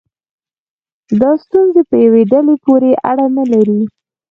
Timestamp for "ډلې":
2.31-2.55